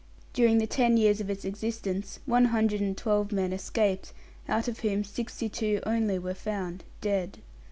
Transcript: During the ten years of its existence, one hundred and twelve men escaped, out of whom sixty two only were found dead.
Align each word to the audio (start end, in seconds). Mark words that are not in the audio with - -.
During 0.33 0.57
the 0.57 0.65
ten 0.65 0.97
years 0.97 1.21
of 1.21 1.29
its 1.29 1.45
existence, 1.45 2.17
one 2.25 2.45
hundred 2.45 2.81
and 2.81 2.97
twelve 2.97 3.31
men 3.31 3.53
escaped, 3.53 4.13
out 4.49 4.67
of 4.67 4.79
whom 4.79 5.03
sixty 5.03 5.47
two 5.47 5.79
only 5.85 6.17
were 6.17 6.33
found 6.33 6.83
dead. 7.01 7.37